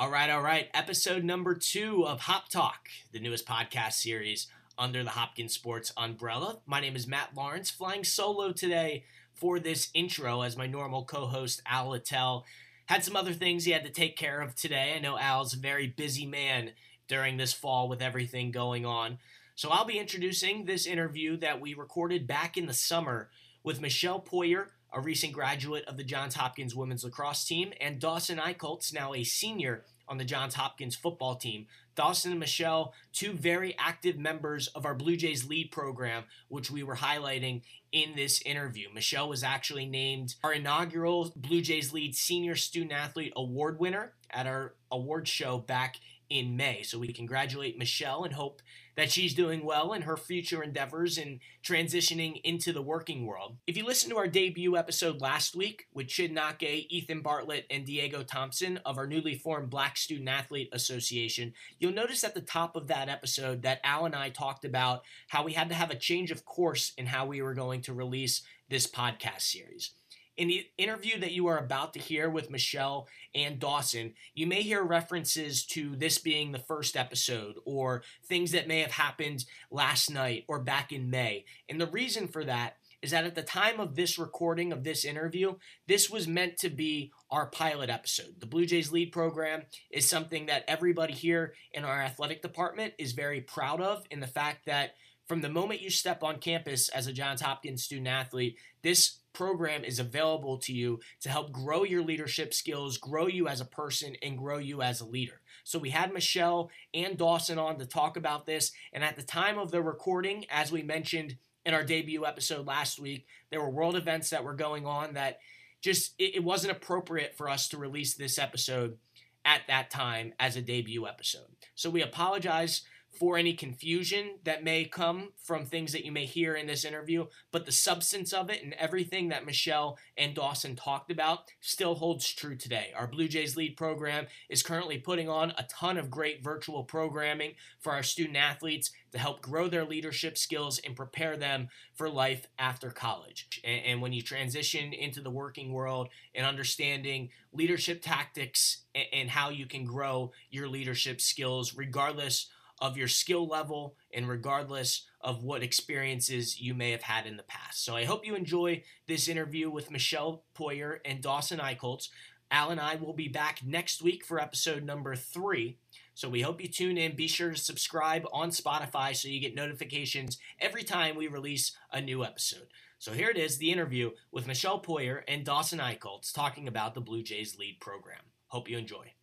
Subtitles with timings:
[0.00, 0.68] All right, all right.
[0.74, 4.46] Episode number two of Hop Talk, the newest podcast series
[4.78, 6.60] under the Hopkins Sports umbrella.
[6.66, 9.02] My name is Matt Lawrence, flying solo today
[9.34, 12.44] for this intro as my normal co host, Al Littell,
[12.86, 14.94] had some other things he had to take care of today.
[14.94, 16.74] I know Al's a very busy man
[17.08, 19.18] during this fall with everything going on.
[19.56, 23.30] So I'll be introducing this interview that we recorded back in the summer
[23.64, 28.38] with Michelle Poyer a recent graduate of the Johns Hopkins women's lacrosse team, and Dawson
[28.38, 31.66] Eichholtz, now a senior on the Johns Hopkins football team.
[31.94, 36.82] Dawson and Michelle, two very active members of our Blue Jays lead program, which we
[36.82, 38.88] were highlighting in this interview.
[38.94, 44.46] Michelle was actually named our inaugural Blue Jays lead senior student athlete award winner at
[44.46, 45.96] our award show back
[46.30, 46.82] in May.
[46.82, 48.62] So we congratulate Michelle and hope
[48.98, 53.56] that she's doing well in her future endeavors and transitioning into the working world.
[53.64, 57.86] If you listen to our debut episode last week with Chid Nake, Ethan Bartlett, and
[57.86, 62.74] Diego Thompson of our newly formed Black Student Athlete Association, you'll notice at the top
[62.74, 65.96] of that episode that Al and I talked about how we had to have a
[65.96, 69.92] change of course in how we were going to release this podcast series.
[70.38, 74.62] In the interview that you are about to hear with Michelle and Dawson, you may
[74.62, 80.12] hear references to this being the first episode or things that may have happened last
[80.12, 81.44] night or back in May.
[81.68, 85.04] And the reason for that is that at the time of this recording of this
[85.04, 85.56] interview,
[85.88, 88.36] this was meant to be our pilot episode.
[88.38, 93.10] The Blue Jays lead program is something that everybody here in our athletic department is
[93.10, 94.94] very proud of in the fact that
[95.28, 99.84] from the moment you step on campus as a Johns Hopkins student athlete, this program
[99.84, 104.16] is available to you to help grow your leadership skills, grow you as a person,
[104.22, 105.40] and grow you as a leader.
[105.64, 108.72] So we had Michelle and Dawson on to talk about this.
[108.92, 112.98] And at the time of the recording, as we mentioned in our debut episode last
[112.98, 115.40] week, there were world events that were going on that
[115.82, 118.96] just it, it wasn't appropriate for us to release this episode
[119.44, 121.46] at that time as a debut episode.
[121.74, 126.54] So we apologize for any confusion that may come from things that you may hear
[126.54, 131.10] in this interview, but the substance of it and everything that Michelle and Dawson talked
[131.10, 132.92] about still holds true today.
[132.96, 137.54] Our Blue Jays lead program is currently putting on a ton of great virtual programming
[137.80, 142.46] for our student athletes to help grow their leadership skills and prepare them for life
[142.58, 143.60] after college.
[143.64, 149.30] And, and when you transition into the working world and understanding leadership tactics and, and
[149.30, 152.48] how you can grow your leadership skills, regardless
[152.80, 157.42] of your skill level and regardless of what experiences you may have had in the
[157.42, 157.84] past.
[157.84, 162.08] So I hope you enjoy this interview with Michelle Poyer and Dawson Eichholtz.
[162.50, 165.78] Al and I will be back next week for episode number three.
[166.14, 167.14] So we hope you tune in.
[167.14, 172.00] Be sure to subscribe on Spotify so you get notifications every time we release a
[172.00, 172.68] new episode.
[172.98, 177.00] So here it is the interview with Michelle Poyer and Dawson Eichholtz talking about the
[177.00, 178.22] Blue Jays lead program.
[178.48, 179.17] Hope you enjoy.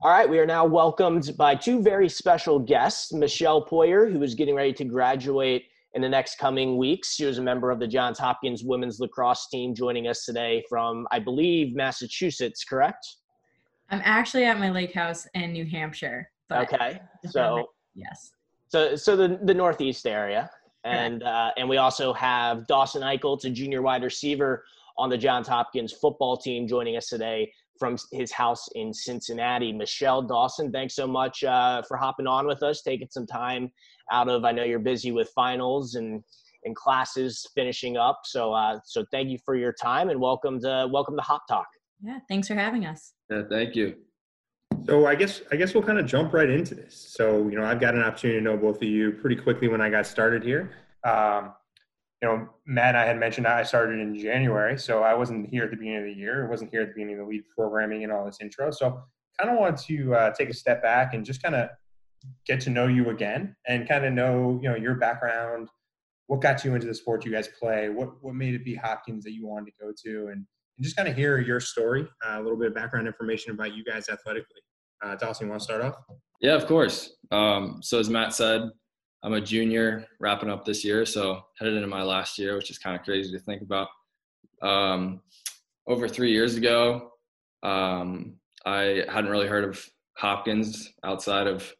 [0.00, 4.36] All right, we are now welcomed by two very special guests Michelle Poyer, who is
[4.36, 7.16] getting ready to graduate in the next coming weeks.
[7.16, 11.08] She was a member of the Johns Hopkins women's lacrosse team, joining us today from,
[11.10, 13.16] I believe, Massachusetts, correct?
[13.90, 16.30] I'm actually at my lake house in New Hampshire.
[16.52, 18.30] okay, so yes,
[18.68, 20.48] so so the the Northeast area,
[20.84, 24.62] and uh, and we also have Dawson Eichholtz, a junior wide receiver
[24.96, 29.72] on the Johns Hopkins football team, joining us today from his house in Cincinnati.
[29.72, 33.70] Michelle Dawson, thanks so much uh, for hopping on with us, taking some time
[34.12, 34.44] out of.
[34.44, 36.22] I know you're busy with finals and
[36.64, 38.20] and classes finishing up.
[38.24, 41.66] So uh, so thank you for your time and welcome to welcome to Hop Talk.
[42.02, 43.12] Yeah, thanks for having us.
[43.30, 43.96] Yeah, thank you.
[44.86, 46.94] So I guess I guess we'll kind of jump right into this.
[46.94, 49.80] So you know I've got an opportunity to know both of you pretty quickly when
[49.80, 50.72] I got started here.
[51.04, 51.52] Um,
[52.20, 55.64] you know, Matt and I had mentioned I started in January, so I wasn't here
[55.64, 56.46] at the beginning of the year.
[56.46, 58.70] I wasn't here at the beginning of the lead programming and all this intro.
[58.70, 59.02] So
[59.38, 61.68] kind of want to uh, take a step back and just kind of
[62.44, 65.68] get to know you again and kind of know, you know, your background,
[66.26, 69.22] what got you into the sport you guys play, what what made it be Hopkins
[69.24, 70.44] that you wanted to go to, and,
[70.76, 73.74] and just kind of hear your story, uh, a little bit of background information about
[73.74, 74.60] you guys athletically.
[75.02, 75.94] Uh, Dawson, you want to start off?
[76.40, 77.16] Yeah, of course.
[77.30, 78.62] Um, so as Matt said,
[79.22, 82.78] I'm a junior wrapping up this year, so headed into my last year, which is
[82.78, 83.88] kind of crazy to think about.
[84.62, 85.20] Um,
[85.86, 87.12] over three years ago,
[87.62, 88.34] um,
[88.64, 89.84] I hadn't really heard of
[90.16, 91.72] Hopkins outside of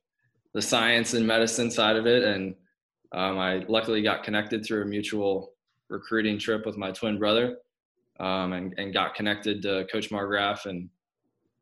[0.52, 2.54] the science and medicine side of it, and
[3.12, 5.52] um, I luckily got connected through a mutual
[5.88, 7.58] recruiting trip with my twin brother,
[8.18, 10.88] um, and, and got connected to Coach Margraff, and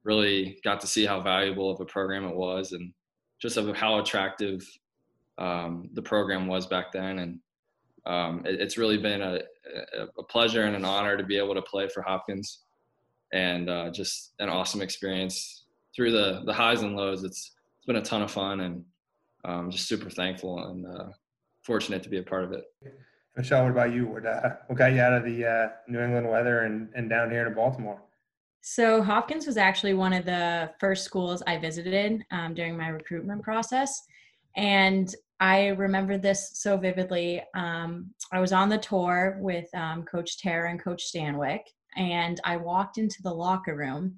[0.05, 2.93] really got to see how valuable of a program it was, and
[3.43, 4.67] just of how attractive
[5.39, 7.19] um, the program was back then.
[7.19, 7.39] And
[8.07, 9.41] um, it, it's really been a,
[10.19, 12.61] a, pleasure and an honor to be able to play for Hopkins
[13.33, 15.65] and uh, just an awesome experience
[15.97, 18.85] through the the highs and lows, it's it's been a ton of fun and
[19.45, 21.09] um, just super thankful and uh,
[21.63, 22.65] fortunate to be a part of it.
[23.37, 24.07] Michelle, what about you?
[24.07, 27.31] What uh, what got you out of the uh, New England weather and, and down
[27.31, 28.03] here to Baltimore?
[28.61, 33.43] So Hopkins was actually one of the first schools I visited um, during my recruitment
[33.43, 34.03] process,
[34.57, 37.43] and I remember this so vividly.
[37.55, 41.61] Um, I was on the tour with um, Coach Tara and Coach Stanwick,
[41.97, 44.17] and I walked into the locker room,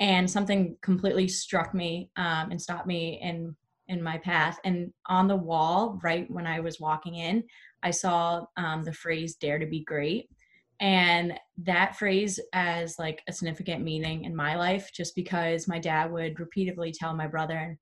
[0.00, 3.54] and something completely struck me um, and stopped me in
[3.88, 4.58] in my path.
[4.64, 7.44] And on the wall, right when I was walking in,
[7.82, 10.28] I saw um, the phrase "Dare to be great."
[10.80, 16.12] and that phrase as like a significant meaning in my life just because my dad
[16.12, 17.78] would repeatedly tell my brother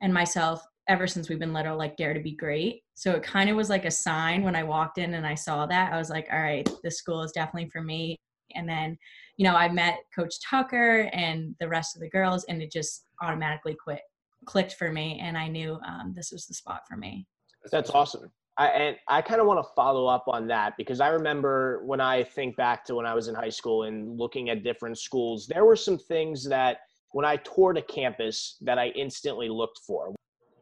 [0.00, 2.82] and myself ever since we've been little like dare to be great.
[2.94, 5.66] So it kind of was like a sign when i walked in and i saw
[5.66, 8.16] that i was like all right this school is definitely for me.
[8.54, 8.96] And then
[9.36, 13.06] you know i met coach tucker and the rest of the girls and it just
[13.22, 14.00] automatically quit
[14.44, 17.26] clicked for me and i knew um, this was the spot for me.
[17.72, 18.30] That's awesome.
[18.58, 22.00] I, and I kind of want to follow up on that because I remember when
[22.00, 25.46] I think back to when I was in high school and looking at different schools,
[25.46, 26.78] there were some things that
[27.12, 30.14] when I toured a campus that I instantly looked for.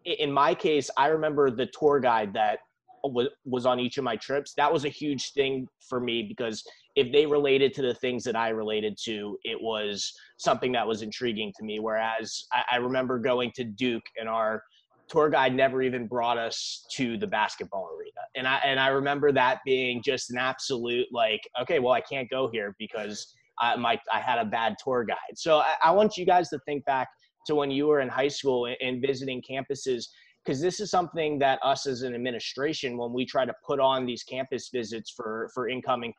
[0.04, 2.58] In my case, I remember the tour guide that
[3.04, 4.54] was on each of my trips.
[4.54, 6.64] That was a huge thing for me because
[6.96, 11.02] if they related to the things that I related to, it was something that was
[11.02, 11.80] intriguing to me.
[11.80, 14.62] Whereas I, remember going to Duke and our
[15.08, 18.20] tour guide never even brought us to the basketball arena.
[18.36, 22.30] And I and I remember that being just an absolute like, okay, well I can't
[22.30, 25.36] go here because I my I had a bad tour guide.
[25.36, 27.08] So I, I want you guys to think back
[27.46, 30.06] to when you were in high school and, visiting campuses
[30.44, 34.04] because this is something that us as an administration when we try to put on
[34.04, 36.12] these campus visits for for incoming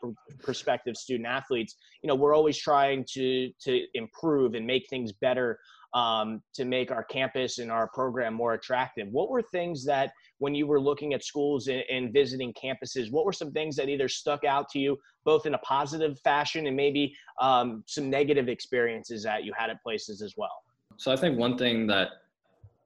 [0.44, 5.58] prospective student athletes you know we're always trying to to improve and make things better
[5.96, 9.08] um, to make our campus and our program more attractive.
[9.08, 13.26] What were things that, when you were looking at schools and, and, visiting campuses, what
[13.26, 16.76] were some things that either stuck out to you, both in a positive fashion and
[16.76, 20.65] maybe um, some negative experiences that you had at places as well?
[20.98, 22.10] So I think one thing that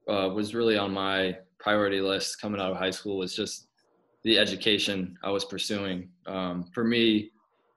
[0.08, 3.68] uh, was really on my priority list coming out of high school was just
[4.24, 6.10] the education I was pursuing.
[6.26, 7.32] Um, for me,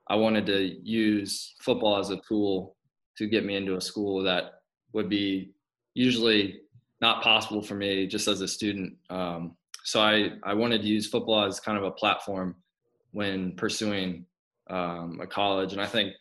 [0.09, 2.77] I wanted to use football as a tool
[3.19, 4.63] to get me into a school that
[4.93, 5.53] would be
[5.95, 6.61] usually
[7.01, 8.95] not possible for me just as a student.
[9.11, 12.57] Um, so I, I wanted to use football as kind of a platform
[13.11, 14.25] when pursuing
[14.71, 15.73] um, a college.
[15.73, 16.15] And I think,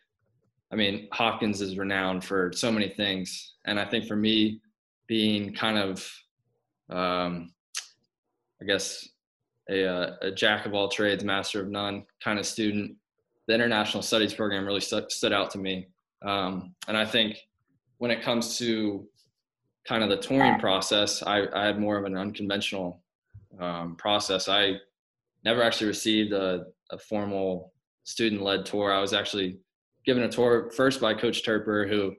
[0.72, 3.56] I mean, Hopkins is renowned for so many things.
[3.66, 4.62] And I think for me,
[5.08, 6.10] being kind of,
[6.90, 7.54] um,
[8.62, 9.10] I guess,
[9.70, 12.96] a, uh, a, jack of all trades, master of none kind of student,
[13.48, 15.88] the international studies program really st- stood out to me.
[16.26, 17.38] Um, and I think
[17.98, 19.06] when it comes to
[19.88, 23.04] kind of the touring process, I, I had more of an unconventional
[23.60, 24.48] um, process.
[24.48, 24.76] I
[25.44, 27.74] never actually received a, a formal
[28.04, 28.94] student-led tour.
[28.94, 29.60] I was actually
[30.06, 32.16] given a tour first by Coach Turper, who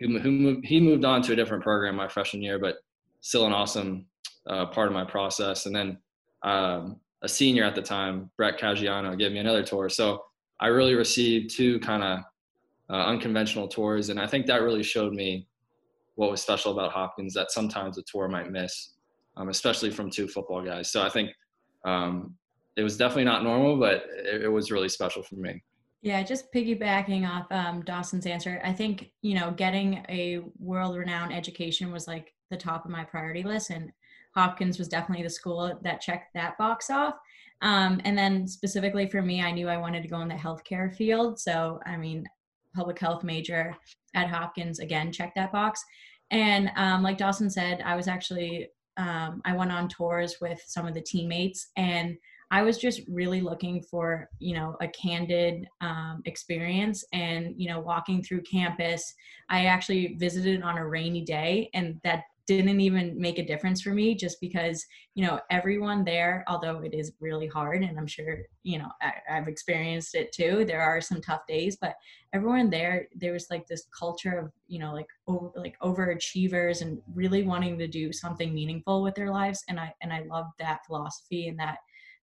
[0.00, 2.76] who, who moved, he moved on to a different program my freshman year, but
[3.20, 4.06] still an awesome
[4.48, 5.66] uh, part of my process.
[5.66, 5.98] And then
[6.42, 9.88] um, a senior at the time, Brett Caggiano, gave me another tour.
[9.88, 10.24] So
[10.60, 12.18] I really received two kind of
[12.90, 14.08] uh, unconventional tours.
[14.08, 15.46] And I think that really showed me
[16.16, 18.94] what was special about Hopkins that sometimes a tour might miss,
[19.36, 20.90] um, especially from two football guys.
[20.90, 21.30] So I think
[21.84, 22.34] um,
[22.76, 25.62] it was definitely not normal, but it, it, was really special for me.
[26.02, 31.32] Yeah, just piggybacking off um, Dawson's answer, I think, you know, getting a world renowned
[31.32, 33.70] education was like the top of my priority list.
[33.70, 33.92] And
[34.34, 37.14] Hopkins was definitely the school that checked that box off.
[37.60, 40.92] Um, and then specifically for me, I knew I wanted to go in the healthcare
[40.92, 41.38] field.
[41.38, 42.26] So, I mean,
[42.74, 43.76] public health major
[44.14, 44.80] at Hopkins.
[44.80, 45.84] Again, check that box.
[46.32, 50.86] And um, like Dawson said, I was actually um, I went on tours with some
[50.86, 52.16] of the teammates, and
[52.52, 57.02] I was just really looking for you know a candid um, experience.
[57.12, 59.14] And you know, walking through campus,
[59.48, 63.94] I actually visited on a rainy day, and that didn't even make a difference for
[63.94, 68.38] me just because you know everyone there although it is really hard and i'm sure
[68.64, 71.94] you know I, have experienced it too there are some tough days but
[72.32, 77.00] everyone there there was like this culture of you know like over, like overachievers and
[77.14, 80.84] really wanting to do something meaningful with their lives and i and i loved that
[80.84, 81.78] philosophy and that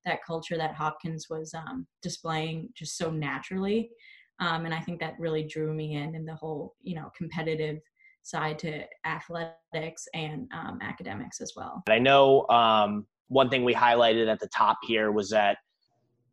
[0.06, 3.89] that culture that hopkins was um, displaying just so naturally
[4.39, 7.79] um, and i think that really drew me in in the whole you know competitive
[8.24, 11.84] side to athletics and um, academics as well.
[11.89, 15.58] I know um, one thing we highlighted at the top here was that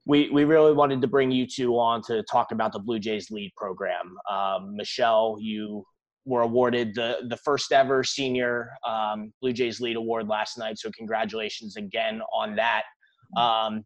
[0.05, 3.31] we, we really wanted to bring you two on to talk about the Blue Jays
[3.31, 4.17] lead program.
[4.31, 5.85] Um, Michelle, you
[6.25, 10.79] were awarded the the first ever senior um, Blue Jays Lead Award last night.
[10.79, 12.83] So congratulations again on that.
[13.37, 13.85] Um,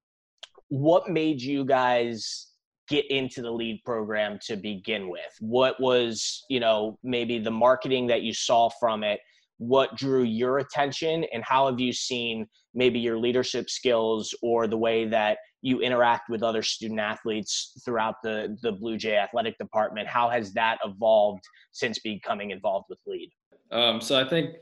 [0.68, 2.48] what made you guys
[2.88, 5.32] get into the lead program to begin with?
[5.40, 9.20] What was you know maybe the marketing that you saw from it?
[9.58, 14.76] What drew your attention, and how have you seen maybe your leadership skills or the
[14.76, 20.08] way that you interact with other student athletes throughout the the Blue Jay athletic department.
[20.08, 21.42] How has that evolved
[21.72, 23.30] since becoming involved with Lead?
[23.70, 24.56] Um, so I think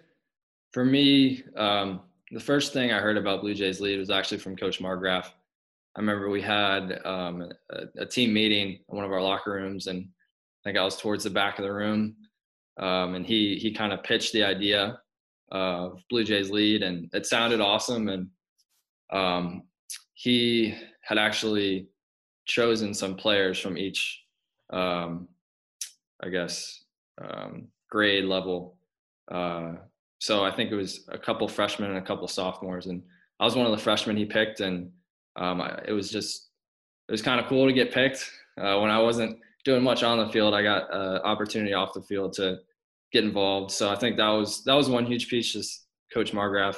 [0.72, 4.56] for me, um, the first thing I heard about Blue Jays Lead was actually from
[4.56, 5.26] Coach Margraff.
[5.96, 9.86] I remember we had um, a, a, team meeting in one of our locker rooms,
[9.86, 12.14] and I think I was towards the back of the room,
[12.78, 15.00] um, and he he kind of pitched the idea
[15.50, 18.28] of Blue Jays Lead, and it sounded awesome, and
[19.10, 19.62] um,
[20.14, 21.88] he had actually
[22.44, 24.22] chosen some players from each,
[24.70, 25.28] um,
[26.22, 26.84] I guess,
[27.20, 28.76] um, grade level.
[29.30, 29.72] Uh,
[30.18, 33.02] so I think it was a couple freshmen and a couple sophomores, and
[33.40, 34.90] I was one of the freshmen he picked, and
[35.36, 36.50] um, I, it was just
[37.08, 38.30] it was kind of cool to get picked.
[38.60, 42.02] Uh, when I wasn't doing much on the field, I got an opportunity off the
[42.02, 42.58] field to
[43.12, 43.70] get involved.
[43.70, 45.52] So I think that was that was one huge piece.
[45.52, 46.76] Just Coach Margraff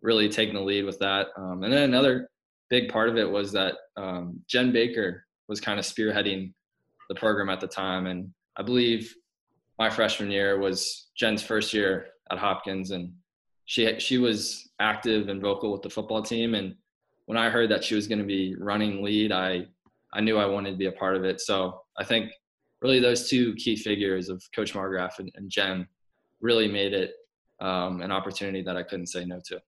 [0.00, 2.28] really taking the lead with that, um, and then another
[2.68, 6.52] big part of it was that um, Jen Baker was kind of spearheading
[7.08, 9.14] the program at the time, and I believe
[9.78, 13.12] my freshman year was Jen's first year at Hopkins, and
[13.64, 16.54] she she was active and vocal with the football team.
[16.54, 16.74] And
[17.26, 19.66] when I heard that she was going to be running lead, I
[20.12, 21.40] I knew I wanted to be a part of it.
[21.40, 22.32] So I think
[22.80, 25.86] really those two key figures of Coach Margraff and, and Jen
[26.40, 27.14] really made it
[27.60, 29.60] um, an opportunity that I couldn't say no to.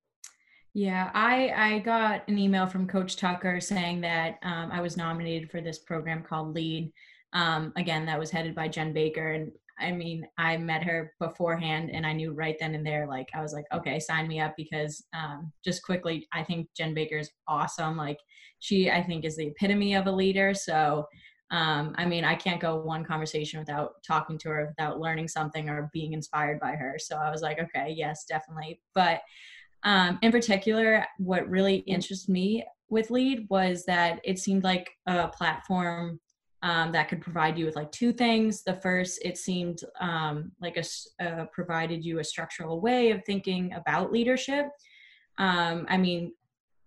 [0.75, 5.51] Yeah, I I got an email from Coach Tucker saying that um, I was nominated
[5.51, 6.93] for this program called Lead.
[7.33, 11.91] Um, again, that was headed by Jen Baker, and I mean, I met her beforehand,
[11.93, 14.55] and I knew right then and there, like I was like, okay, sign me up
[14.57, 17.97] because um, just quickly, I think Jen Baker is awesome.
[17.97, 18.19] Like
[18.61, 20.55] she, I think, is the epitome of a leader.
[20.55, 21.07] So.
[21.51, 25.69] Um, I mean, I can't go one conversation without talking to her, without learning something
[25.69, 26.97] or being inspired by her.
[26.99, 28.81] So I was like, okay, yes, definitely.
[28.95, 29.21] But
[29.85, 35.29] um, in particular, what really interested me with Lead was that it seemed like a
[35.29, 36.19] platform
[36.65, 38.63] um, that could provide you with like two things.
[38.65, 43.75] The first, it seemed um, like a uh, provided you a structural way of thinking
[43.75, 44.71] about leadership.
[45.37, 46.33] Um, I mean,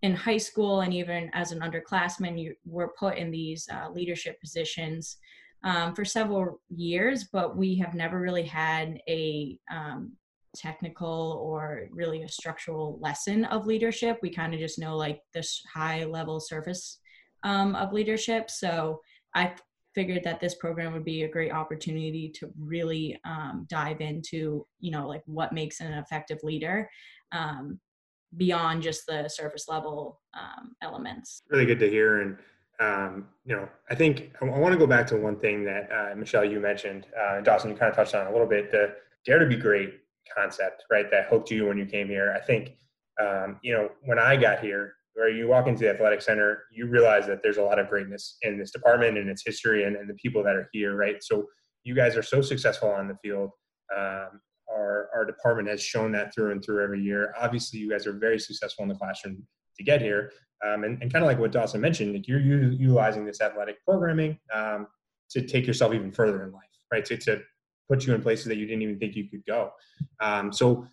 [0.01, 4.41] in high school and even as an underclassman, you were put in these uh, leadership
[4.41, 5.17] positions
[5.63, 10.11] um, for several years, but we have never really had a um,
[10.55, 14.17] technical or really a structural lesson of leadership.
[14.23, 16.99] We kind of just know like this high level surface
[17.43, 18.49] um, of leadership.
[18.49, 19.01] So
[19.35, 19.53] I
[19.97, 24.91] figured that this program would be a great opportunity to really um, dive into, you
[24.91, 26.87] know, like what makes an effective leader
[27.31, 27.79] um,
[28.35, 31.41] beyond just the surface level um, elements.
[31.49, 32.21] Really good to hear.
[32.21, 32.37] And,
[32.79, 36.15] um, you know, I think I, want to go back to one thing that uh,
[36.15, 38.93] Michelle, you mentioned, uh, Dawson, you kind of touched on a little bit, the
[39.25, 39.95] dare to be great
[40.31, 41.09] concept, right?
[41.09, 42.37] That hooked you when you came here.
[42.39, 42.73] I think,
[43.19, 46.85] um, you know, when I got here, where you walk into the athletic center, you
[46.85, 50.07] realize that there's a lot of greatness in this department and its history and, and
[50.07, 51.23] the people that are here, right?
[51.23, 51.47] So
[51.83, 53.49] you guys are so successful on the field.
[53.97, 54.39] Um,
[54.71, 57.33] our, our department has shown that through and through every year.
[57.41, 59.41] Obviously, you guys are very successful in the classroom
[59.77, 60.31] to get here.
[60.63, 64.37] Um, and, and kind of like what Dawson mentioned, like you're utilizing this athletic programming
[64.53, 64.85] um,
[65.31, 67.05] to take yourself even further in life, right?
[67.05, 67.41] To, to
[67.89, 69.71] put you in places that you didn't even think you could go.
[70.19, 70.85] Um, so,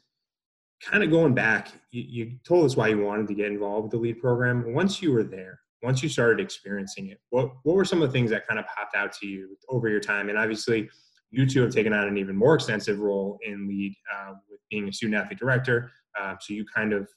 [0.82, 3.92] kind of going back, you, you, told us why you wanted to get involved with
[3.92, 4.72] the lead program.
[4.74, 8.12] Once you were there, once you started experiencing it, what what were some of the
[8.12, 10.28] things that kind of popped out to you over your time?
[10.28, 10.88] And obviously,
[11.30, 14.88] you two have taken on an even more extensive role in lead uh, with being
[14.88, 15.90] a student athlete director.
[16.18, 17.08] Uh, so you kind of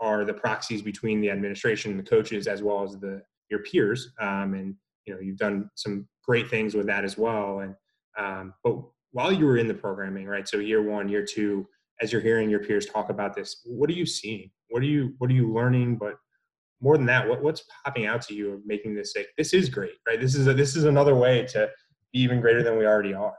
[0.00, 4.12] are the proxies between the administration and the coaches as well as the your peers.
[4.20, 4.74] Um, and
[5.06, 7.60] you know you've done some great things with that as well.
[7.60, 7.74] And
[8.18, 8.76] um, but
[9.12, 10.46] while you were in the programming, right?
[10.46, 11.66] So year one, year two,
[12.00, 14.50] as you're hearing your peers talk about this, what are you seeing?
[14.70, 15.96] What are you what are you learning?
[15.96, 16.14] But
[16.80, 19.68] more than that, what, what's popping out to you of making this like this is
[19.68, 20.20] great, right?
[20.20, 21.68] This is a, this is another way to
[22.12, 23.34] be even greater than we already are.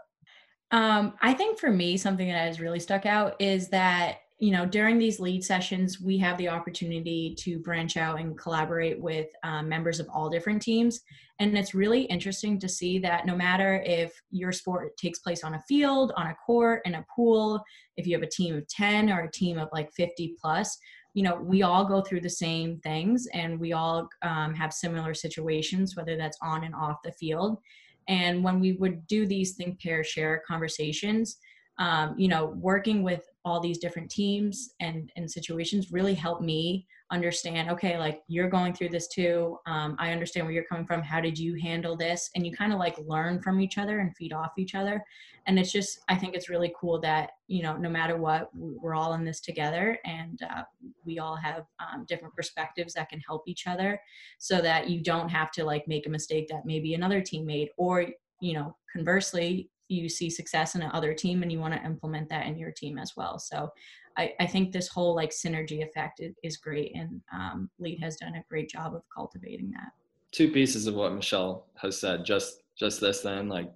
[0.72, 4.66] Um, I think for me, something that has really stuck out is that you know,
[4.66, 9.70] during these lead sessions, we have the opportunity to branch out and collaborate with um,
[9.70, 11.02] members of all different teams.
[11.38, 15.54] And it's really interesting to see that no matter if your sport takes place on
[15.54, 17.64] a field, on a court, in a pool,
[17.98, 20.76] if you have a team of 10 or a team of like 50 plus,
[21.14, 25.14] you know, we all go through the same things and we all um, have similar
[25.14, 27.60] situations, whether that's on and off the field.
[28.08, 31.38] And when we would do these think, pair, share conversations,
[31.78, 36.86] um, you know, working with all these different teams and, and situations really helped me
[37.12, 39.58] understand okay like you're going through this too.
[39.66, 41.02] Um, i understand where you're coming from.
[41.02, 42.30] How did you handle this?
[42.36, 45.04] And you kind of like learn from each other and feed off each other.
[45.48, 48.94] And it's just i think it's really cool that you know no matter what we're
[48.94, 50.64] all in this together and uh,
[51.04, 54.00] we all have um, different perspectives that can help each other
[54.38, 57.70] so that you don't have to like make a mistake that maybe another team made
[57.78, 58.06] or
[58.40, 62.48] you know conversely you see success in another team and you want to implement that
[62.48, 63.38] in your team as well.
[63.40, 63.70] So
[64.18, 68.36] I, I think this whole like synergy effect is, great and um, Lead has done
[68.36, 69.92] a great job of cultivating that.
[70.32, 73.70] Two pieces of what Michelle has said, just just this then, like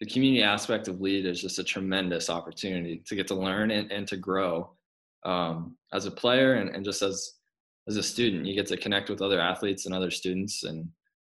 [0.00, 3.90] the community aspect of Lead is just a tremendous opportunity to get to learn and,
[3.92, 4.70] and to grow
[5.24, 7.34] um, as a player and, and just as
[7.88, 8.46] as a student.
[8.46, 10.88] You get to connect with other athletes and other students and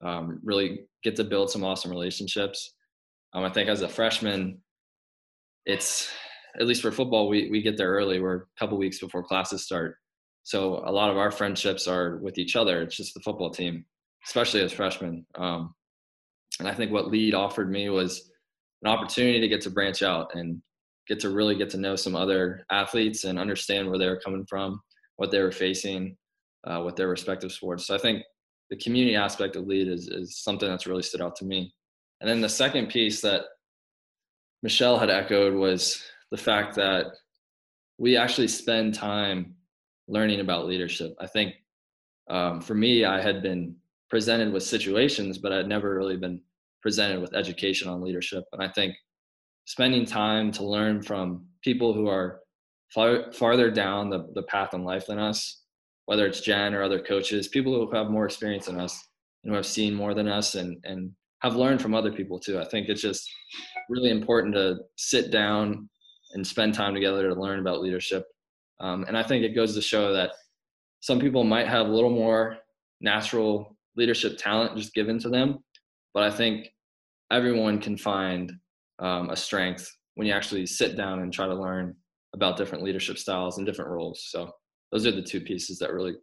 [0.02, 2.75] um, really get to build some awesome relationships.
[3.36, 4.62] Um, I think as a freshman,
[5.66, 6.10] it's
[6.58, 8.18] at least for football, we we get there early.
[8.18, 9.96] We're a couple weeks before classes start,
[10.42, 12.80] so a lot of our friendships are with each other.
[12.80, 13.84] It's just the football team,
[14.26, 15.26] especially as freshmen.
[15.34, 15.74] Um,
[16.60, 18.30] and I think what lead offered me was
[18.82, 20.62] an opportunity to get to branch out and
[21.06, 24.46] get to really get to know some other athletes and understand where they were coming
[24.48, 24.80] from,
[25.16, 26.16] what they were facing,
[26.66, 27.86] uh, with their respective sports.
[27.86, 28.22] So I think
[28.70, 31.74] the community aspect of lead is is something that's really stood out to me.
[32.20, 33.42] And then the second piece that
[34.62, 37.06] Michelle had echoed was the fact that
[37.98, 39.54] we actually spend time
[40.08, 41.14] learning about leadership.
[41.20, 41.54] I think
[42.28, 43.76] um, for me, I had been
[44.10, 46.40] presented with situations, but I'd never really been
[46.82, 48.44] presented with education on leadership.
[48.52, 48.94] And I think
[49.64, 52.40] spending time to learn from people who are
[52.92, 55.62] far, farther down the, the path in life than us,
[56.06, 59.08] whether it's Jen or other coaches, people who have more experience than us
[59.42, 61.10] and who have seen more than us and, and
[61.42, 62.58] have learned from other people too.
[62.58, 63.30] I think it's just
[63.88, 65.88] really important to sit down
[66.32, 68.24] and spend time together to learn about leadership.
[68.80, 70.30] Um, and I think it goes to show that
[71.00, 72.58] some people might have a little more
[73.00, 75.58] natural leadership talent just given to them,
[76.14, 76.68] but I think
[77.30, 78.52] everyone can find
[78.98, 81.94] um, a strength when you actually sit down and try to learn
[82.34, 84.26] about different leadership styles and different roles.
[84.28, 84.50] So
[84.92, 86.14] those are the two pieces that really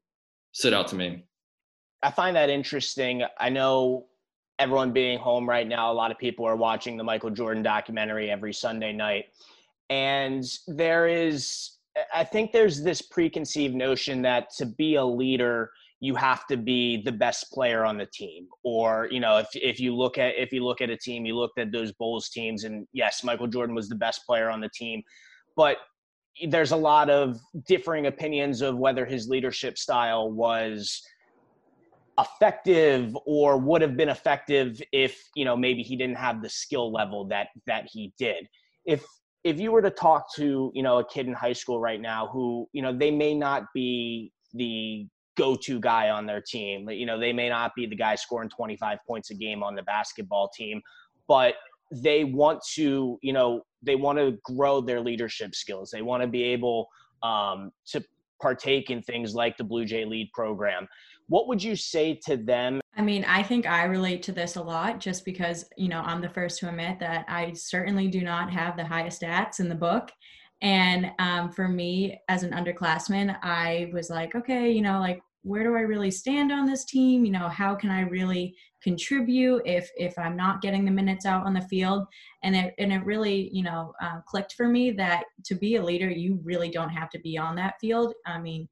[0.52, 1.26] stood out to me.
[2.02, 3.24] I find that interesting.
[3.40, 4.08] I know
[4.60, 8.30] everyone being home right now, a lot of people are watching the Michael Jordan documentary
[8.30, 9.26] every Sunday night.
[9.90, 11.78] And there is,
[12.14, 15.72] I think there's this preconceived notion that to be a leader,
[16.04, 19.80] you have to be the best player on the team or you know if, if
[19.80, 22.66] you look at if you look at a team you looked at those bulls teams
[22.66, 25.02] and yes michael jordan was the best player on the team
[25.56, 25.78] but
[26.50, 31.02] there's a lot of differing opinions of whether his leadership style was
[32.20, 36.92] effective or would have been effective if you know maybe he didn't have the skill
[36.92, 38.48] level that that he did.
[38.86, 39.04] If
[39.44, 42.28] if you were to talk to you know a kid in high school right now
[42.28, 47.20] who you know they may not be the go-to guy on their team you know
[47.20, 50.80] they may not be the guy scoring 25 points a game on the basketball team
[51.28, 51.56] but
[51.92, 55.92] they want to you know they want to grow their leadership skills.
[55.92, 56.88] They want to be able
[57.22, 58.04] um, to
[58.42, 60.88] partake in things like the blue jay lead program
[61.34, 62.80] what would you say to them?
[62.96, 66.22] I mean, I think I relate to this a lot just because, you know, I'm
[66.22, 69.74] the first to admit that I certainly do not have the highest stats in the
[69.74, 70.12] book.
[70.62, 75.64] And um, for me, as an underclassman, I was like, okay, you know, like, where
[75.64, 77.26] do I really stand on this team?
[77.26, 81.48] You know, how can I really contribute if if I'm not getting the minutes out
[81.48, 82.06] on the field?
[82.44, 85.84] And it and it really, you know, uh, clicked for me that to be a
[85.84, 88.14] leader, you really don't have to be on that field.
[88.28, 88.70] I mean,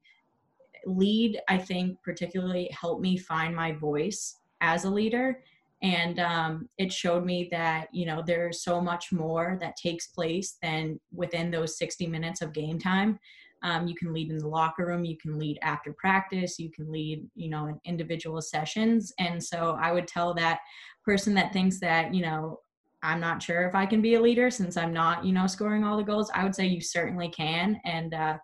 [0.86, 5.42] lead i think particularly helped me find my voice as a leader.
[5.82, 10.56] And um, it showed me that you know there's so much more that takes place
[10.62, 13.18] than within those 60 minutes of game time.
[13.64, 16.90] Um, you can lead in the locker room you can lead after practice you can
[16.90, 19.12] lead you know in individual sessions.
[19.18, 20.60] And so i would tell that
[21.04, 22.58] person that thinks that you know
[23.04, 25.84] i'm not sure if i can be a leader since i'm not you know scoring
[25.84, 27.80] all the goals i would say you certainly can.
[27.84, 28.38] And uh,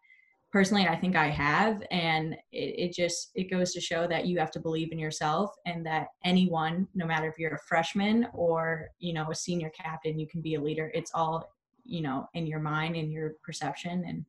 [0.51, 4.39] personally i think i have and it, it, just it goes to show that you
[4.39, 8.89] have to believe in yourself and that anyone no matter if you're a freshman or
[8.99, 10.91] you know a senior captain you can be a leader.
[10.95, 11.51] It's all
[11.85, 14.25] you know in your mind and your perception and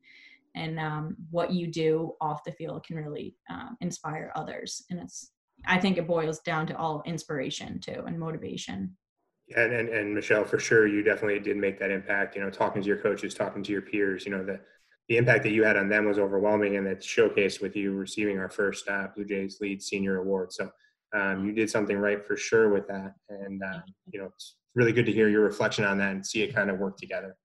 [0.56, 4.84] and um, what you do off the field can really um, inspire others.
[4.90, 5.32] And it's
[5.66, 8.96] i think it boils down to all inspiration too and motivation.
[9.56, 12.80] And, and and michelle for sure you definitely did make that impact you know talking
[12.82, 14.60] to your coaches talking to your peers you know the
[15.10, 18.38] the impact that you had on them was overwhelming, and it's showcased with you receiving
[18.38, 20.52] our first uh, Blue Jays Lead Senior Award.
[20.52, 20.70] So
[21.12, 23.80] um, you did something right for sure with that, and uh,
[24.12, 26.70] you know it's really good to hear your reflection on that and see it kind
[26.70, 27.36] of work together.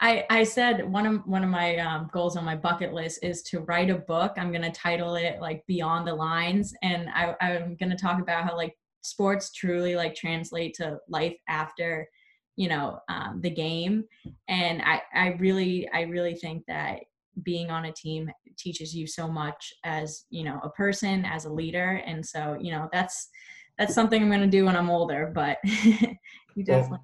[0.00, 3.42] I, I said one of one of my um, goals on my bucket list is
[3.44, 4.32] to write a book.
[4.36, 8.56] I'm gonna title it like Beyond the Lines, and I, I'm gonna talk about how
[8.56, 12.08] like sports truly like translate to life after,
[12.56, 14.04] you know, um, the game.
[14.48, 17.00] And I I really I really think that
[17.42, 21.52] being on a team teaches you so much as you know a person as a
[21.52, 23.28] leader, and so you know that's
[23.78, 25.30] that's something I'm gonna do when I'm older.
[25.34, 26.98] But you definitely.
[26.98, 27.02] Well,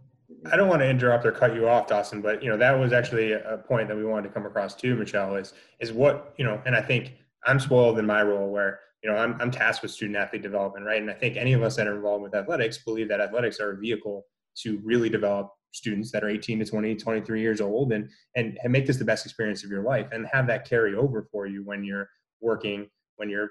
[0.51, 2.93] I don't want to interrupt or cut you off, Dawson, but you know that was
[2.93, 5.37] actually a point that we wanted to come across too, Michelle.
[5.37, 7.13] Is is what you know, and I think
[7.47, 10.87] I'm spoiled in my role where you know I'm, I'm tasked with student athlete development,
[10.87, 11.01] right?
[11.01, 13.73] And I think any of us that are involved with athletics believe that athletics are
[13.73, 14.25] a vehicle
[14.63, 18.73] to really develop students that are 18 to 20, 23 years old, and and, and
[18.73, 21.65] make this the best experience of your life, and have that carry over for you
[21.65, 22.09] when you're
[22.41, 23.51] working, when you're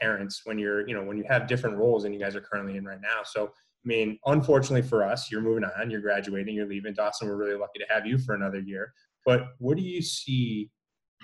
[0.00, 2.76] parents, when you're you know when you have different roles than you guys are currently
[2.76, 3.22] in right now.
[3.24, 6.92] So I mean, unfortunately for us, you're moving on, you're graduating, you're leaving.
[6.92, 8.92] Dawson, we're really lucky to have you for another year.
[9.24, 10.70] But what do you see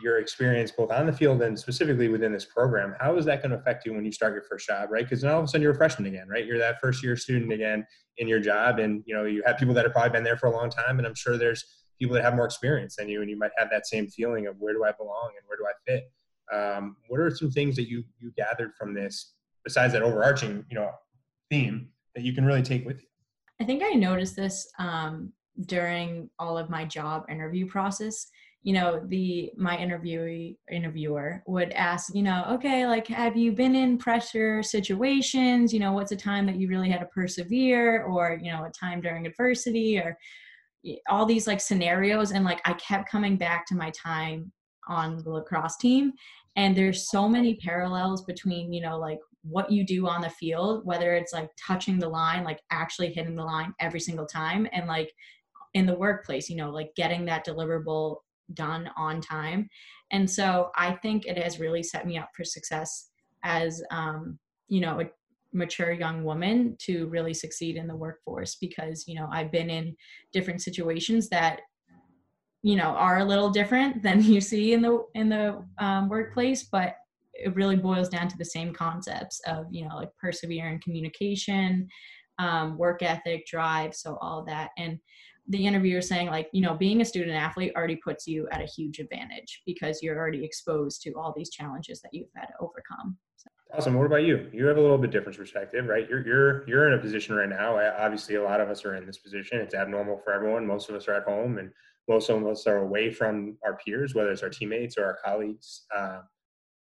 [0.02, 2.94] your experience both on the field and specifically within this program?
[3.00, 5.04] How is that going to affect you when you start your first job, right?
[5.04, 6.44] Because then all of a sudden you're a freshman again, right?
[6.44, 7.87] You're that first year student again
[8.18, 10.46] in your job, and you know you have people that have probably been there for
[10.46, 11.64] a long time, and I'm sure there's
[11.98, 14.56] people that have more experience than you, and you might have that same feeling of
[14.59, 16.11] where do I belong and where do I fit.
[16.52, 20.76] Um, what are some things that you you gathered from this besides that overarching you
[20.76, 20.90] know
[21.50, 23.09] theme that you can really take with you?
[23.61, 25.32] I think I noticed this um,
[25.64, 28.26] during all of my job interview process.
[28.66, 33.76] You know, the my interviewee interviewer would ask, you know, okay, like, have you been
[33.76, 35.72] in pressure situations?
[35.72, 38.70] You know, what's a time that you really had to persevere, or you know, a
[38.70, 40.18] time during adversity, or
[41.09, 42.33] all these like scenarios.
[42.33, 44.52] And like, I kept coming back to my time
[44.88, 46.12] on the lacrosse team,
[46.57, 50.85] and there's so many parallels between you know like what you do on the field,
[50.85, 54.88] whether it's like touching the line, like actually hitting the line every single time, and
[54.88, 55.12] like
[55.74, 58.16] in the workplace, you know, like getting that deliverable
[58.54, 59.68] done on time.
[60.11, 63.11] And so I think it has really set me up for success
[63.44, 65.11] as, um, you know, a
[65.52, 69.96] mature young woman to really succeed in the workforce because, you know, I've been in
[70.32, 71.61] different situations that
[72.66, 76.64] you know are a little different than you see in the in the um, workplace
[76.64, 76.96] but
[77.32, 81.87] it really boils down to the same concepts of you know like persevering communication
[82.38, 84.98] um, work ethic drive so all that and
[85.48, 88.66] the interviewer saying like you know being a student athlete already puts you at a
[88.66, 93.16] huge advantage because you're already exposed to all these challenges that you've had to overcome.
[93.37, 93.48] So.
[93.72, 93.94] awesome.
[93.94, 94.48] What about you?
[94.52, 96.09] You have a little bit different perspective right?
[96.09, 97.78] You're you're you're in a position right now.
[97.98, 99.61] Obviously a lot of us are in this position.
[99.61, 100.66] It's abnormal for everyone.
[100.66, 101.70] Most of us are at home and
[102.09, 105.87] most of us are away from our peers whether it's our teammates or our colleagues.
[105.96, 106.20] Uh,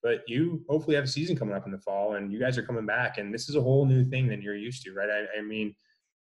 [0.03, 2.63] but you hopefully have a season coming up in the fall and you guys are
[2.63, 5.09] coming back and this is a whole new thing than you're used to right?
[5.09, 5.73] I, I mean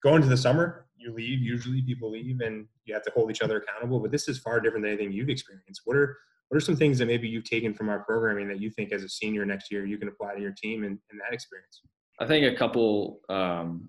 [0.03, 3.41] going to the summer you leave usually people leave and you have to hold each
[3.41, 6.17] other accountable but this is far different than anything you've experienced what are
[6.49, 9.03] what are some things that maybe you've taken from our programming that you think as
[9.03, 11.81] a senior next year you can apply to your team and, and that experience
[12.19, 13.87] i think a couple um,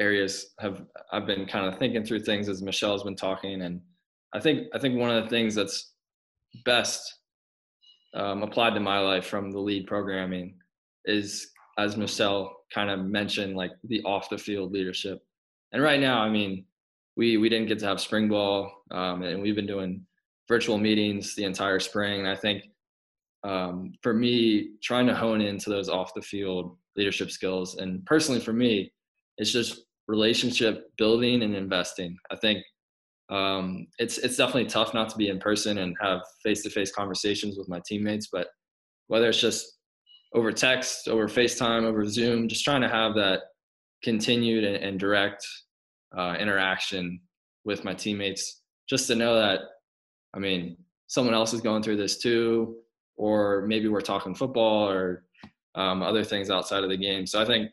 [0.00, 3.80] areas have i've been kind of thinking through things as michelle's been talking and
[4.32, 5.94] i think i think one of the things that's
[6.64, 7.18] best
[8.14, 10.56] um, applied to my life from the lead programming
[11.04, 11.48] is,
[11.78, 15.20] as Michelle kind of mentioned, like the off the field leadership.
[15.74, 16.64] And right now, I mean,
[17.16, 20.06] we we didn't get to have spring ball, um, and we've been doing
[20.48, 22.20] virtual meetings the entire spring.
[22.20, 22.62] And I think
[23.42, 28.40] um, for me, trying to hone into those off the field leadership skills, and personally
[28.40, 28.92] for me,
[29.36, 32.16] it's just relationship building and investing.
[32.30, 32.62] I think
[33.28, 36.92] um, it's it's definitely tough not to be in person and have face to face
[36.92, 38.28] conversations with my teammates.
[38.30, 38.46] But
[39.08, 39.78] whether it's just
[40.34, 43.40] over text, over FaceTime, over Zoom, just trying to have that
[44.04, 45.44] continued and, and direct
[46.16, 47.20] uh, interaction
[47.64, 49.60] with my teammates, just to know that,
[50.34, 52.76] I mean, someone else is going through this too,
[53.16, 55.24] or maybe we're talking football or
[55.74, 57.26] um, other things outside of the game.
[57.26, 57.70] So I think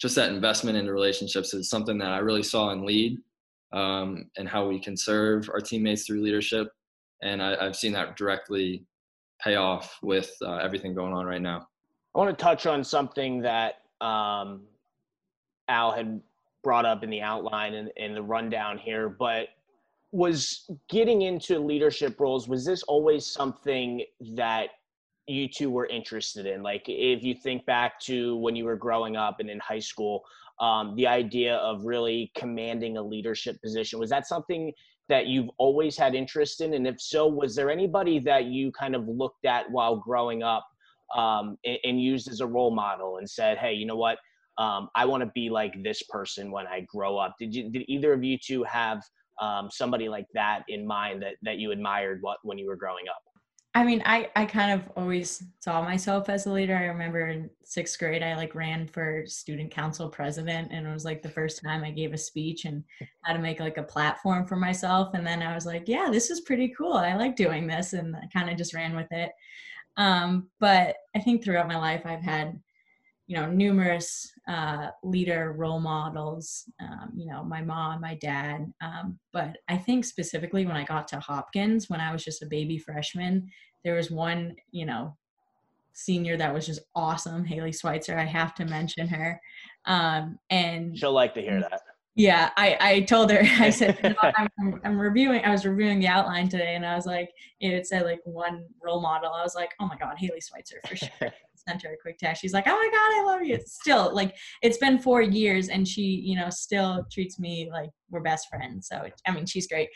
[0.00, 3.18] just that investment into relationships is something that I really saw in lead
[3.72, 6.68] um, and how we can serve our teammates through leadership.
[7.22, 8.84] And I, have seen that directly
[9.42, 11.66] pay off with uh, everything going on right now.
[12.14, 14.62] I want to touch on something that um,
[15.68, 16.20] Al had
[16.62, 19.48] brought up in the outline and in the rundown here, but
[20.12, 24.70] was getting into leadership roles, was this always something that
[25.26, 26.62] you two were interested in?
[26.62, 30.24] Like, if you think back to when you were growing up and in high school,
[30.60, 33.98] um, the idea of really commanding a leadership position.
[33.98, 34.72] Was that something
[35.08, 36.74] that you've always had interest in?
[36.74, 40.66] And if so, was there anybody that you kind of looked at while growing up
[41.16, 44.18] um, and, and, used as a role model and said, hey, you know what?
[44.58, 47.34] Um, I want to be like this person when I grow up.
[47.38, 47.70] Did you?
[47.70, 49.02] Did either of you two have
[49.40, 53.08] um, somebody like that in mind that that you admired what when you were growing
[53.08, 53.22] up?
[53.72, 56.76] I mean, I, I kind of always saw myself as a leader.
[56.76, 61.04] I remember in sixth grade, I like ran for student council president, and it was
[61.04, 62.82] like the first time I gave a speech and
[63.22, 65.14] how to make like a platform for myself.
[65.14, 66.94] And then I was like, yeah, this is pretty cool.
[66.94, 69.30] I like doing this, and I kind of just ran with it.
[69.96, 72.60] Um, but I think throughout my life, I've had
[73.30, 79.16] you know numerous uh, leader role models um, you know my mom my dad um,
[79.32, 82.76] but i think specifically when i got to hopkins when i was just a baby
[82.76, 83.48] freshman
[83.84, 85.16] there was one you know
[85.92, 89.40] senior that was just awesome haley schweitzer i have to mention her
[89.84, 91.82] um, and she'll like to hear that.
[92.16, 94.14] yeah i i told her i said no,
[94.58, 98.04] I'm, I'm reviewing i was reviewing the outline today and i was like it said
[98.06, 101.10] like one role model i was like oh my god haley schweitzer for sure
[101.68, 102.40] sent her a quick text.
[102.42, 105.86] She's like, "Oh my god, I love you." Still, like it's been four years, and
[105.86, 108.88] she, you know, still treats me like we're best friends.
[108.88, 109.88] So I mean, she's great,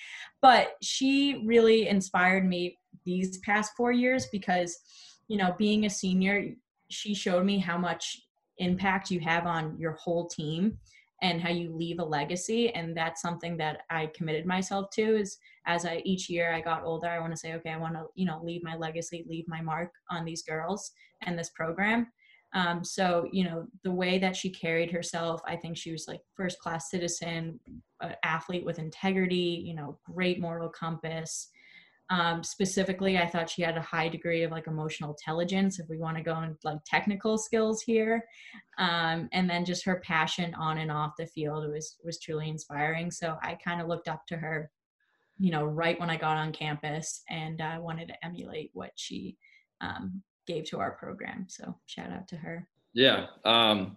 [0.43, 4.77] but she really inspired me these past four years because,
[5.29, 6.51] you know, being a senior,
[6.91, 8.21] she showed me how much
[8.59, 10.79] impact you have on your whole team
[11.25, 15.39] and how you leave a legacy and that's something that i committed myself to is
[15.67, 18.05] as i each year i got older i want to say okay i want to
[18.15, 22.07] you know leave my legacy leave my mark on these girls and this program.
[22.53, 26.21] Um, so you know the way that she carried herself i think she was like
[26.37, 27.59] first class citizen
[28.23, 31.49] athlete with integrity you know great moral compass
[32.11, 35.99] um, specifically, I thought she had a high degree of like emotional intelligence, if we
[35.99, 38.25] want to go into like technical skills here.
[38.79, 43.11] Um, and then just her passion on and off the field was was truly inspiring.
[43.11, 44.71] So I kind of looked up to her,
[45.39, 49.39] you know, right when I got on campus, and I wanted to emulate what she
[49.81, 51.47] um, gave to our program.
[51.49, 52.69] So shout out to her.
[52.93, 53.27] Yeah.
[53.47, 53.97] Um,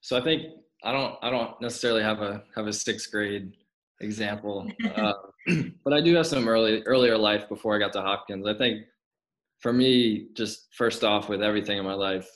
[0.00, 0.44] so I think
[0.82, 3.52] I don't I don't necessarily have a have a sixth grade
[4.00, 4.66] example.
[4.96, 5.12] Uh,
[5.84, 8.46] but I do have some early earlier life before I got to Hopkins.
[8.46, 8.84] I think
[9.60, 12.28] for me, just first off with everything in my life,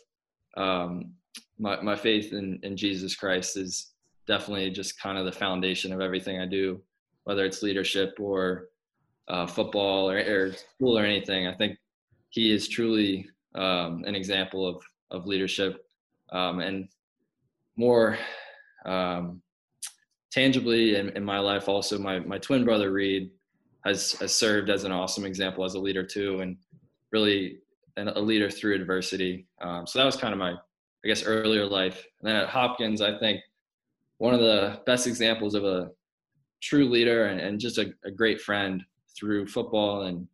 [0.56, 1.12] um,
[1.58, 3.92] my my faith in, in Jesus Christ is
[4.26, 6.80] definitely just kind of the foundation of everything I do,
[7.24, 8.68] whether it's leadership or
[9.28, 11.46] uh, football or, or, school or anything.
[11.48, 11.78] I think
[12.30, 15.84] he is truly um, an example of of leadership
[16.32, 16.88] um, and
[17.76, 18.18] more
[18.84, 19.42] um,
[20.36, 23.30] tangibly in, in my life also my, my twin brother reed
[23.86, 26.58] has, has served as an awesome example as a leader too and
[27.10, 27.60] really
[27.96, 29.46] an, a leader through adversity.
[29.62, 32.04] Um, so that was kind of my i guess earlier life.
[32.20, 33.40] And then at hopkins i think
[34.18, 35.90] one of the best examples of a
[36.62, 38.84] true leader and, and just a, a great friend
[39.18, 40.28] through football and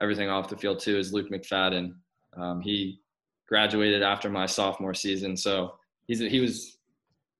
[0.00, 1.94] everything off the field too is luke mcfadden.
[2.36, 3.00] Um, he
[3.48, 5.74] graduated after my sophomore season so
[6.06, 6.78] he's he was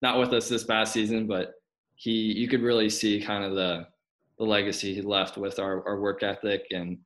[0.03, 1.55] not with us this past season but
[2.03, 3.87] he you could really see kind of the
[4.37, 6.99] the legacy he left with our, our work ethic and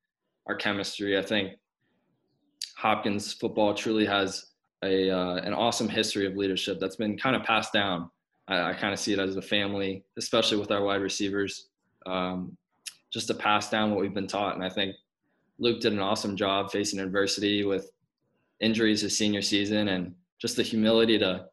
[0.47, 1.19] our chemistry.
[1.19, 1.53] I think
[2.79, 4.47] Hopkins football truly has
[4.83, 8.11] a uh, an awesome history of leadership that's been kind of passed down.
[8.49, 11.69] I, I kind of see it as a family, especially with our wide receivers,
[12.07, 12.57] um,
[13.13, 14.55] just to pass down what we've been taught.
[14.55, 14.97] And I think
[15.59, 17.91] Luke did an awesome job facing adversity with
[18.61, 21.49] injuries his senior season and just the humility to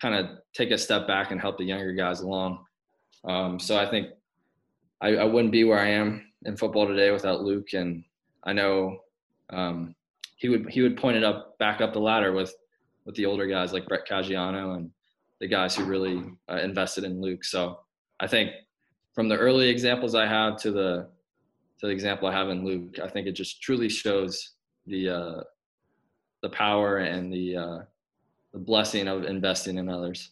[0.00, 2.64] kind of take a step back and help the younger guys along.
[3.24, 4.08] Um, so I think
[5.00, 8.04] I, I, wouldn't be where I am in football today without Luke, and
[8.44, 8.98] I know
[9.50, 9.94] um,
[10.36, 12.54] he would he would point it up back up the ladder with
[13.04, 14.90] with the older guys like Brett Caggiano and
[15.40, 17.44] the guys who really uh, invested in Luke.
[17.44, 17.80] So
[18.20, 18.52] I think
[19.14, 21.08] from the early examples I have to the
[21.80, 24.52] to the example I have in Luke, I think it just truly shows
[24.86, 25.40] the uh,
[26.42, 27.78] the power and the uh,
[28.56, 30.30] the blessing of investing in others.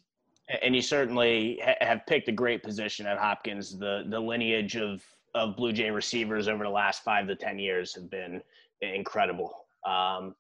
[0.63, 3.79] And you certainly ha- have picked a great position at Hopkins.
[3.79, 5.03] The the lineage of
[5.35, 8.41] of Blue Jay receivers over the last five to ten years have been
[8.81, 9.67] incredible.
[9.87, 10.35] Um,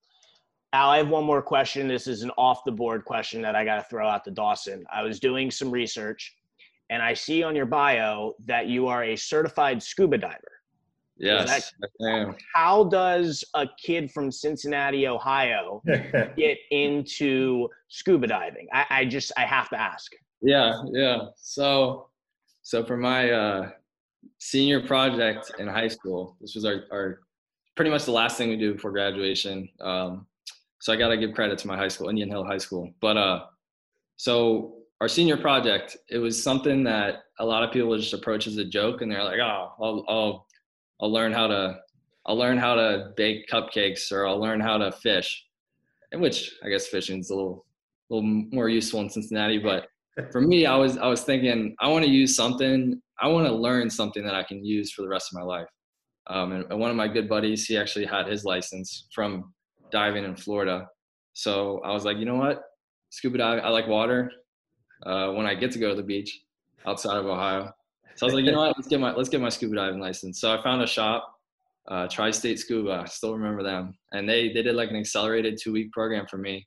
[0.73, 1.87] Al, I have one more question.
[1.87, 4.87] This is an off the board question that I got to throw out to Dawson.
[4.93, 6.35] I was doing some research,
[6.89, 10.54] and I see on your bio that you are a certified scuba diver.
[11.17, 15.81] Yes, that, how does a kid from Cincinnati, Ohio,
[16.37, 18.67] get into scuba diving?
[18.73, 20.11] I, I, just I have to ask.
[20.43, 21.27] Yeah, yeah.
[21.37, 22.09] So,
[22.63, 23.71] so for my uh,
[24.39, 27.21] senior project in high school, this was our, our
[27.77, 29.69] pretty much the last thing we do before graduation.
[29.81, 30.27] Um,
[30.81, 32.93] so I got to give credit to my high school, Indian Hill High School.
[33.01, 33.45] But uh,
[34.17, 38.57] so our senior project, it was something that a lot of people just approach as
[38.59, 40.47] a joke, and they're like, "Oh, I'll, I'll
[41.01, 41.81] I'll learn how to
[42.27, 45.45] I'll learn how to bake cupcakes or I'll learn how to fish.
[46.13, 47.67] Which I guess fishing is a little
[48.11, 49.89] little more useful in Cincinnati, but
[50.31, 53.01] for me, I was I was thinking I want to use something.
[53.21, 55.69] I want to learn something that I can use for the rest of my life.
[56.27, 59.53] Um, and, and one of my good buddies, he actually had his license from
[59.91, 60.87] diving in Florida.
[61.33, 62.63] So I was like, you know what,
[63.11, 63.61] scuba dive.
[63.63, 64.31] I like water.
[65.05, 66.41] Uh, when I get to go to the beach
[66.87, 67.73] outside of Ohio,
[68.17, 70.01] so I was like, you know what, let's get my let's get my scuba diving
[70.01, 70.41] license.
[70.41, 71.35] So I found a shop,
[71.89, 73.03] uh, Tri-State Scuba.
[73.03, 76.39] I still remember them, and they they did like an accelerated two week program for
[76.39, 76.67] me.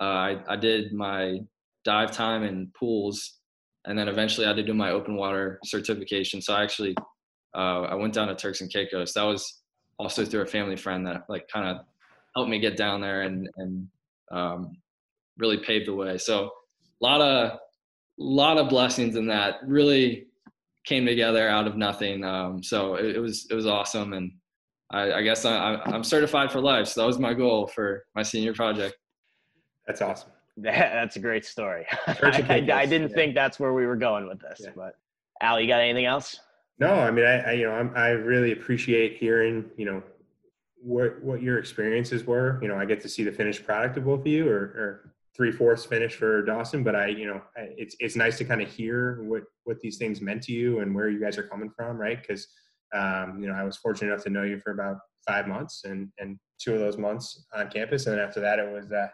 [0.00, 1.38] Uh, I I did my
[1.84, 3.38] dive time and pools,
[3.86, 6.42] and then eventually I had to do my open water certification.
[6.42, 6.94] So I actually
[7.54, 9.14] uh, I went down to Turks and Caicos.
[9.14, 9.60] That was
[9.98, 11.84] also through a family friend that like kind of
[12.34, 13.88] helped me get down there and and
[14.32, 14.76] um,
[15.38, 16.18] really paved the way.
[16.18, 16.50] So
[17.00, 17.58] a lot of
[18.18, 20.26] lot of blessings in that really
[20.84, 22.24] came together out of nothing.
[22.24, 24.32] Um, so it, it, was it was awesome, and
[24.90, 26.88] I, I guess I, I'm certified for life.
[26.88, 28.96] So that was my goal for my senior project.
[29.86, 30.30] That's awesome.
[30.56, 31.86] That's a great story.
[32.06, 33.16] I, I, I, didn't yeah.
[33.16, 34.70] think that's where we were going with this, yeah.
[34.76, 34.94] but
[35.40, 36.38] Al, you got anything else?
[36.78, 40.02] No, I mean, I, I you know, I'm, i really appreciate hearing, you know,
[40.80, 42.60] what what your experiences were.
[42.62, 45.13] You know, I get to see the finished product of both of you, or, or
[45.36, 46.82] three fourths finish for Dawson.
[46.82, 50.20] But I, you know, it's it's nice to kind of hear what what these things
[50.20, 52.20] meant to you and where you guys are coming from, right?
[52.20, 52.46] Because
[52.94, 56.08] um, you know, I was fortunate enough to know you for about five months, and
[56.18, 59.08] and two of those months on campus, and then after that, it was uh,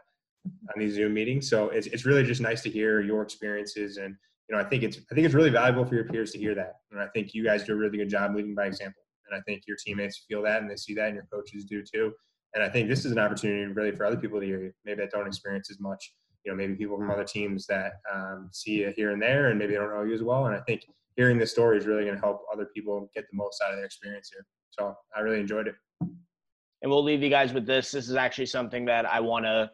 [0.47, 1.49] on these Zoom meetings.
[1.49, 4.17] So it's it's really just nice to hear your experiences and
[4.51, 6.55] you know, I think it's I think it's really valuable for your peers to hear
[6.57, 9.03] that, and I think you guys do a really good job leading by example.
[9.31, 11.85] And I think your teammates feel that and they see that, and your coaches do
[11.85, 12.13] too.
[12.55, 15.11] And I think this is an opportunity really for other people to hear maybe that
[15.11, 16.13] don't experience as much.
[16.45, 19.59] You know, maybe people from other teams that um, see you here and there, and
[19.59, 20.47] maybe they don't know you as well.
[20.47, 20.87] And I think
[21.17, 23.77] hearing this story is really going to help other people get the most out of
[23.77, 24.47] their experience here.
[24.71, 25.75] So I really enjoyed it.
[26.01, 27.91] And we'll leave you guys with this.
[27.91, 29.71] This is actually something that I want to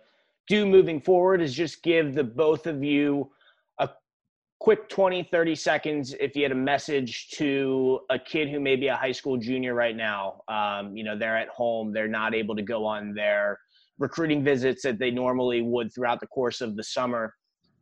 [0.49, 1.41] do moving forward.
[1.41, 3.31] Is just give the both of you
[4.59, 8.89] quick 20 30 seconds if you had a message to a kid who may be
[8.89, 10.41] a high school junior right now.
[10.49, 13.59] Um, you know they're at home they're not able to go on their
[13.99, 17.35] recruiting visits that they normally would throughout the course of the summer.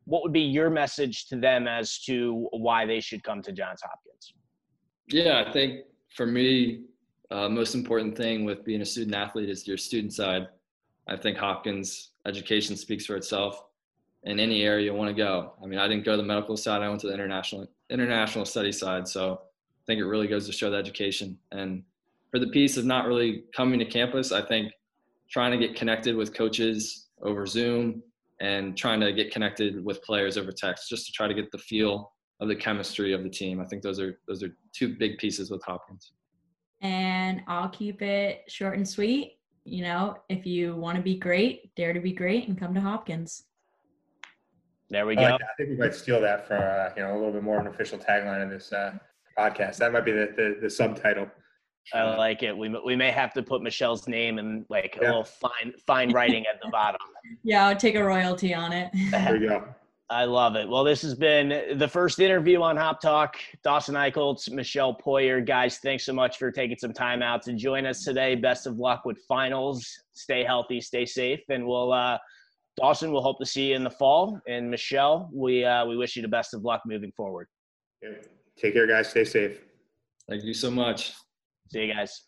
[0.07, 3.81] What would be your message to them as to why they should come to johns
[3.83, 4.35] hopkins?
[5.09, 5.81] Yeah i think
[6.17, 6.85] for me
[7.31, 10.47] uh, most important thing with being a student athlete is your student side.
[11.09, 13.63] I think hopkins education speaks for itself
[14.25, 15.53] in any area you want to go.
[15.63, 16.83] I mean, I didn't go to the medical side.
[16.83, 19.07] I went to the international international study side.
[19.07, 21.39] So I think it really goes to show the education.
[21.53, 21.83] And
[22.31, 24.73] for the piece of not really coming to campus, I think
[25.31, 28.03] trying to get connected with coaches over Zoom
[28.41, 31.59] and trying to get connected with players over text just to try to get the
[31.59, 33.61] feel of the chemistry of the team.
[33.61, 36.13] I think those are those are two big pieces with Hopkins.
[36.81, 39.39] And I'll keep it short and sweet.
[39.65, 42.81] You know, if you want to be great, dare to be great and come to
[42.81, 43.45] Hopkins.
[44.91, 45.33] There we I go.
[45.33, 47.59] Like I think we might steal that for uh, you know a little bit more
[47.59, 48.93] of an official tagline of this uh,
[49.39, 49.77] podcast.
[49.79, 51.29] That might be the, the, the subtitle.
[51.93, 52.57] I like it.
[52.57, 55.07] We we may have to put Michelle's name and like yeah.
[55.07, 57.01] a little fine fine writing at the bottom.
[57.43, 58.91] Yeah, I'll take a royalty on it.
[59.11, 59.65] There you go.
[60.11, 60.69] I love it.
[60.69, 63.37] Well, this has been the first interview on Hop Talk.
[63.63, 65.45] Dawson Eicholtz, Michelle Poyer.
[65.45, 68.35] Guys, thanks so much for taking some time out to join us today.
[68.35, 69.91] Best of luck with finals.
[70.13, 72.19] Stay healthy, stay safe, and we'll uh,
[72.77, 74.41] Dawson, we'll hope to see you in the fall.
[74.49, 77.47] And Michelle, we uh, we wish you the best of luck moving forward.
[78.57, 79.09] Take care, guys.
[79.09, 79.61] Stay safe.
[80.29, 81.13] Thank you so much.
[81.71, 82.23] See you guys.